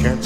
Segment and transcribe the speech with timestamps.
[0.00, 0.24] can't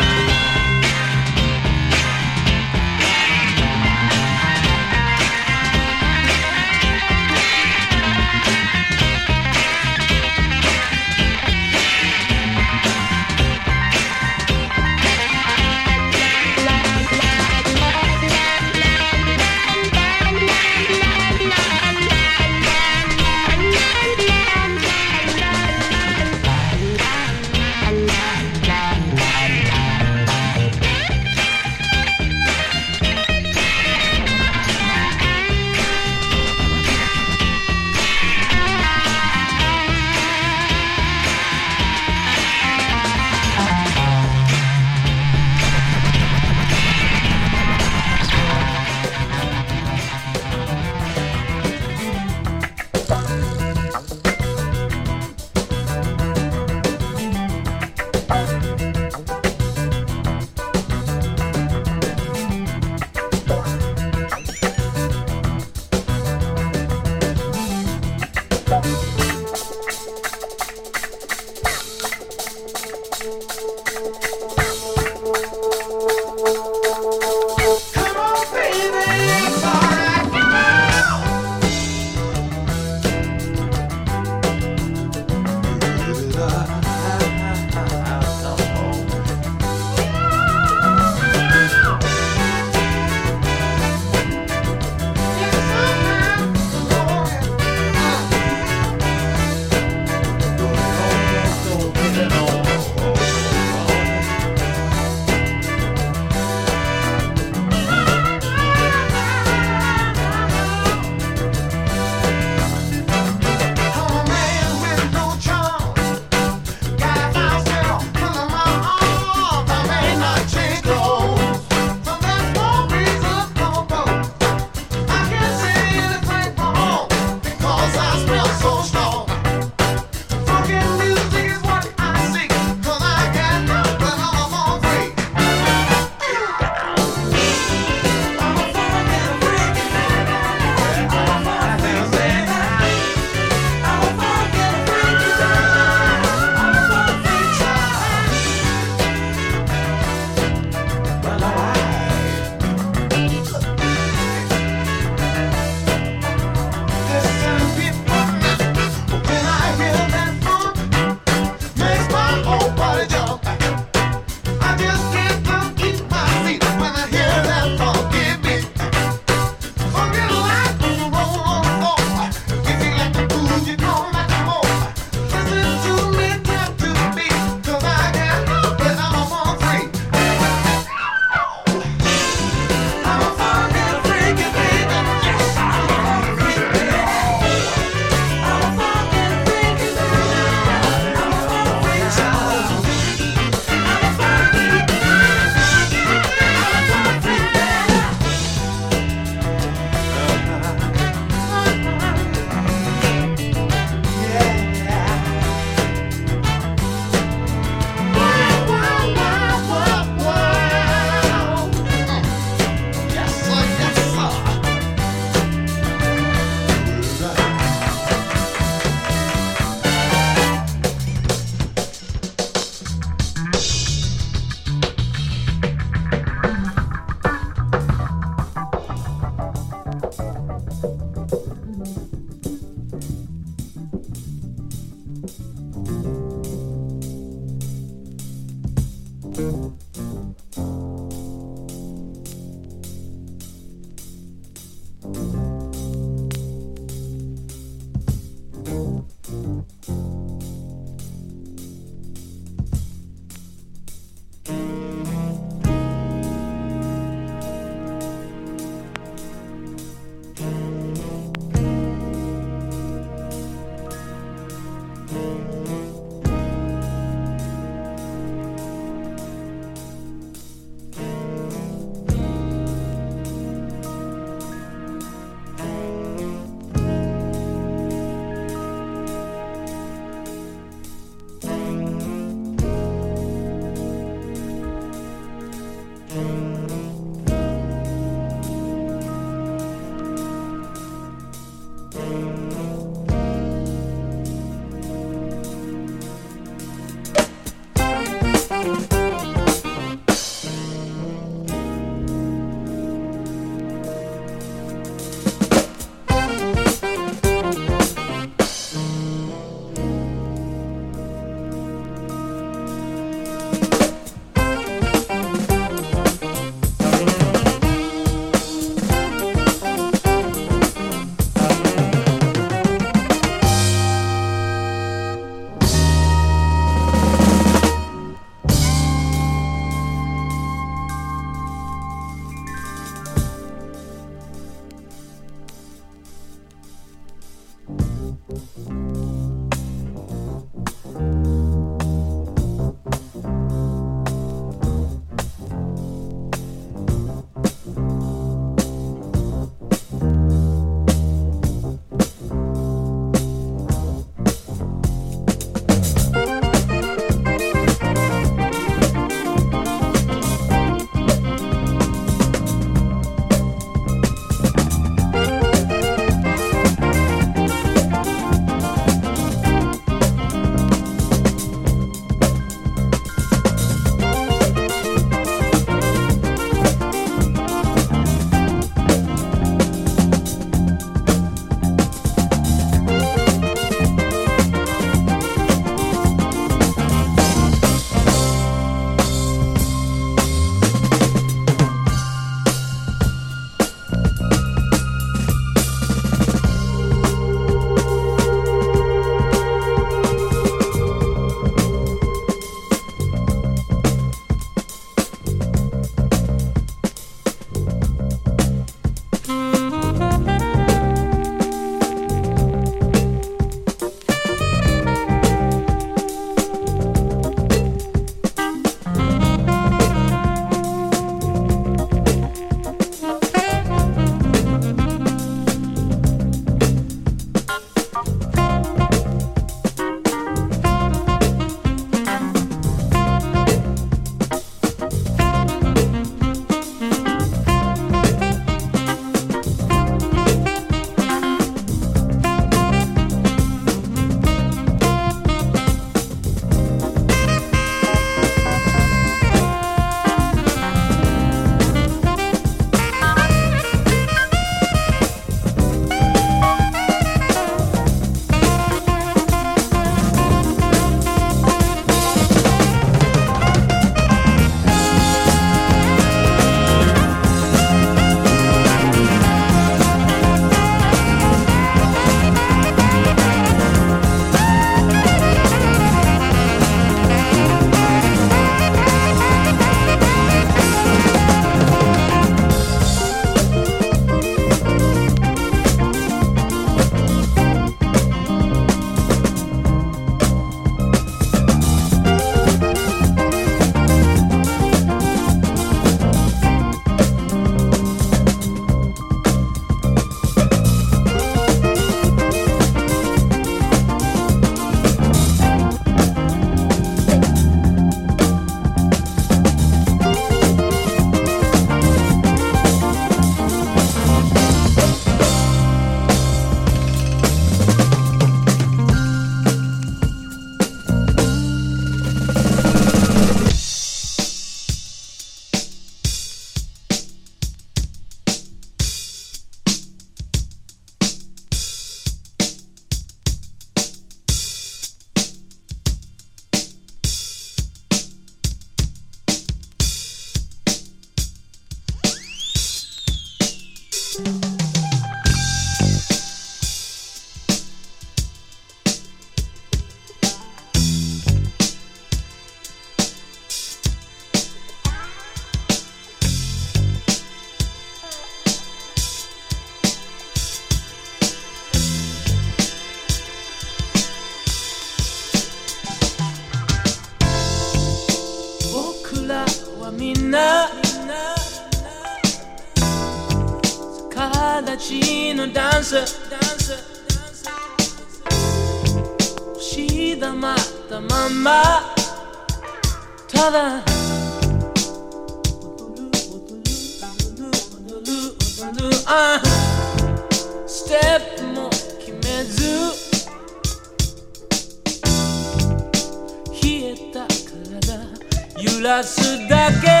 [598.88, 600.00] らすだけ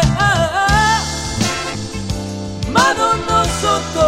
[2.72, 4.07] 窓の外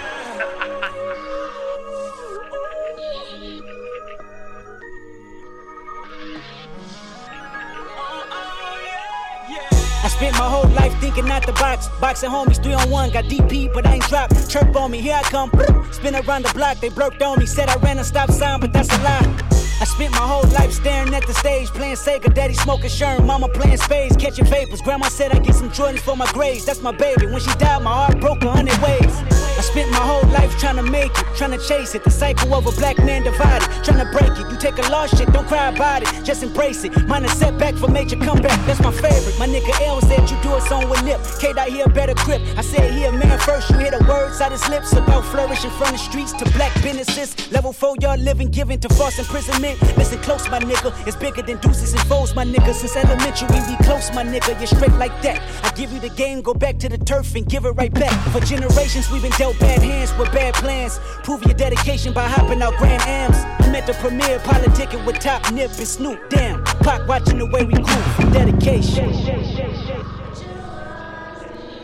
[10.03, 11.87] I spent my whole life thinking out the box.
[11.99, 14.49] Boxing homies, three on one, got DP, but I ain't dropped.
[14.49, 15.51] Chirp on me, here I come.
[15.91, 17.45] Spin around the block, they blurked on me.
[17.45, 19.37] Said I ran a stop sign, but that's a lie.
[19.79, 23.47] I spent my whole life staring at the stage, playing Sega, daddy smoking Sherm, mama
[23.47, 24.81] playing spades, catching vapors.
[24.81, 27.27] Grandma said I get some Jordans for my grades, that's my baby.
[27.27, 29.30] When she died, my heart broke a hundred ways.
[29.61, 32.03] I spent my whole life trying to make it, trying to chase it.
[32.03, 34.49] The cycle of a black man divided, trying to break it.
[34.49, 36.91] You take a lost shit, don't cry about it, just embrace it.
[37.05, 39.37] Mine a setback for major comeback, that's my favorite.
[39.37, 41.21] My nigga L said you do it song with Nip.
[41.39, 42.41] K dot here better grip.
[42.57, 45.69] I said he a man first, you hear the words out his lips about flourishing
[45.77, 47.35] from the streets to black businesses.
[47.51, 49.79] Level four, y'all living, giving to false imprisonment.
[49.95, 50.91] Listen close, my nigga.
[51.05, 52.73] It's bigger than deuces and foes, my nigga.
[52.73, 54.57] Since elementary, we close, my nigga.
[54.57, 55.39] You're straight like that.
[55.63, 58.13] I give you the game, go back to the turf and give it right back.
[58.31, 60.99] For generations, we've been dealt bad hands with bad plans.
[61.23, 63.37] Prove your dedication by hopping out Grand Ams.
[63.59, 66.19] I'm at the premiere, politicking with Top Nip and Snoop.
[66.29, 69.09] Damn, clock watching the way we grew from dedication.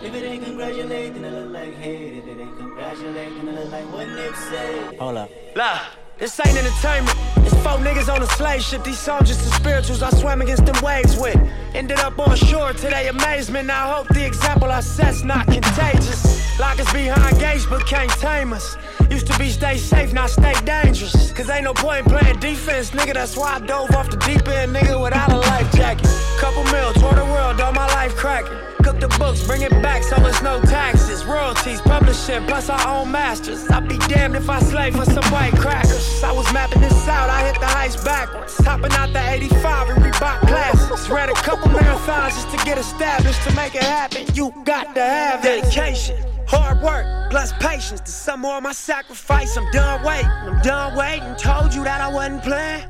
[0.03, 2.17] If it ain't congratulating, it look like hate.
[2.17, 4.97] If it ain't congratulating, it look like what Nip said.
[4.99, 5.29] Hold up.
[5.55, 5.79] Look,
[6.17, 7.17] this ain't entertainment.
[7.37, 8.83] It's four niggas on a slave ship.
[8.83, 11.37] These songs just the spirituals I swam against them waves with.
[11.73, 13.69] Ended up on shore to their amazement.
[13.69, 16.36] I hope the example I set's not contagious.
[16.59, 18.77] Lock us behind gates, but can't tame us.
[19.11, 21.31] Used to be stay safe, now stay dangerous.
[21.31, 23.13] Cause ain't no point playing defense, nigga.
[23.13, 26.09] That's why I dove off the deep end, nigga, without a life jacket.
[26.39, 28.57] Couple mil, tour the world, all my life cracking.
[28.83, 31.25] Cook the books, bring it back so it's no taxes.
[31.25, 33.69] Royalties, publishing, plus our own masters.
[33.69, 36.23] I'd be damned if I slave for some white crackers.
[36.23, 38.57] I was mapping this out, I hit the heights backwards.
[38.65, 41.07] Hopping out the 85 and Reebok classics.
[41.07, 43.43] Ran a couple marathons just to get established.
[43.43, 46.26] To make it happen, you got to have dedication.
[46.47, 49.57] Hard work plus patience to sum of my sacrifice.
[49.57, 51.35] I'm done waiting, I'm done waiting.
[51.35, 52.85] Told you that I wasn't playing.